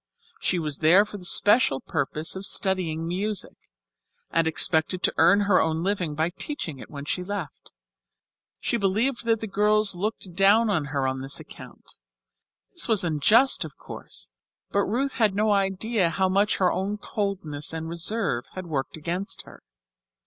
She 0.39 0.57
was 0.57 0.79
there 0.79 1.05
for 1.05 1.19
the 1.19 1.25
special 1.25 1.79
purpose 1.79 2.35
of 2.35 2.43
studying 2.43 3.07
music, 3.07 3.53
and 4.31 4.47
expected 4.47 5.03
to 5.03 5.13
earn 5.19 5.41
her 5.41 5.61
own 5.61 5.83
living 5.83 6.15
by 6.15 6.31
teaching 6.31 6.79
it 6.79 6.89
when 6.89 7.05
she 7.05 7.23
left. 7.23 7.71
She 8.59 8.77
believed 8.77 9.25
that 9.25 9.41
the 9.41 9.45
girls 9.47 9.93
looked 9.93 10.33
down 10.33 10.71
on 10.71 10.85
her 10.85 11.05
on 11.07 11.21
this 11.21 11.39
account; 11.39 11.97
this 12.71 12.87
was 12.87 13.03
unjust, 13.03 13.63
of 13.63 13.77
course, 13.77 14.31
but 14.71 14.85
Ruth 14.85 15.17
had 15.17 15.35
no 15.35 15.51
idea 15.51 16.09
how 16.09 16.27
much 16.27 16.57
her 16.57 16.71
own 16.71 16.97
coldness 16.97 17.71
and 17.71 17.87
reserve 17.87 18.47
had 18.55 18.65
worked 18.65 18.97
against 18.97 19.43
her. 19.43 19.61